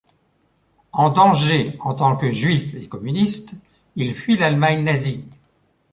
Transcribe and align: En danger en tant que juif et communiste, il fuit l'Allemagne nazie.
En 0.93 1.11
danger 1.11 1.75
en 1.79 1.93
tant 1.93 2.15
que 2.17 2.31
juif 2.31 2.73
et 2.73 2.87
communiste, 2.89 3.53
il 3.95 4.15
fuit 4.15 4.35
l'Allemagne 4.35 4.83
nazie. 4.83 5.29